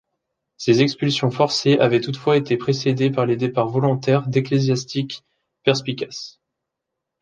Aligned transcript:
Ces 0.57 0.81
expulsions 0.81 1.29
forcées 1.29 1.77
avaient 1.77 2.01
toutefois 2.01 2.35
été 2.35 2.57
précédées 2.57 3.11
par 3.11 3.27
les 3.27 3.35
départs 3.37 3.69
volontaires 3.69 4.25
d'ecclésiastiques 4.27 5.23
perspicaces. 5.61 6.41